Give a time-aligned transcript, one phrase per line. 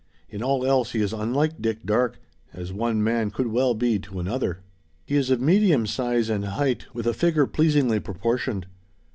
[0.31, 2.19] In all else he is unlike Dick Darke,
[2.53, 4.61] as one man could well be to another.
[5.05, 8.65] He is of medium size and height, with a figure pleasingly proportioned.